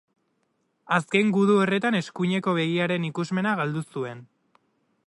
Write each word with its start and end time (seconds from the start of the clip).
Azken 0.95 1.29
gudu 1.35 1.57
horretan 1.65 1.99
eskuineko 1.99 2.57
begiaren 2.61 3.07
ikusmena 3.11 3.55
galdu 3.63 3.87
zuen. 3.95 4.27